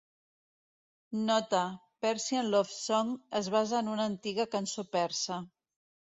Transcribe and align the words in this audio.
Nota: 1.27 1.59
"Persian 2.05 2.49
Love 2.55 2.73
Song" 2.77 3.13
es 3.41 3.51
basa 3.59 3.83
en 3.83 3.93
una 3.99 4.09
antiga 4.15 4.49
cançó 4.59 4.87
persa. 4.99 5.41